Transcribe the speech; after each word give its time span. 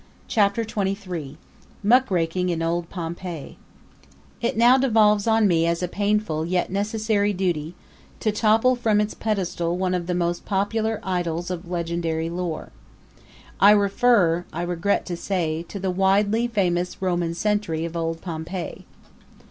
Chapter 0.27 0.63
XXIII 0.67 1.37
Muckraking 1.83 2.49
in 2.49 2.63
Old 2.63 2.89
Pompeii 2.89 3.59
It 4.41 4.57
now 4.57 4.75
devolves 4.75 5.27
on 5.27 5.47
me 5.47 5.67
as 5.67 5.83
a 5.83 5.87
painful 5.87 6.43
yet 6.43 6.71
necessary 6.71 7.33
duty 7.33 7.75
to 8.19 8.31
topple 8.31 8.75
from 8.75 8.99
its 8.99 9.13
pedestal 9.13 9.77
one 9.77 9.93
of 9.93 10.07
the 10.07 10.15
most 10.15 10.43
popular 10.43 10.99
idols 11.03 11.51
of 11.51 11.69
legendary 11.69 12.31
lore. 12.31 12.71
I 13.59 13.69
refer, 13.73 14.43
I 14.51 14.63
regret 14.63 15.05
to 15.05 15.15
say, 15.15 15.61
to 15.69 15.79
the 15.79 15.91
widely 15.91 16.47
famous 16.47 16.99
Roman 16.99 17.35
sentry 17.35 17.85
of 17.85 17.95
old 17.95 18.21
Pompeii. 18.21 18.87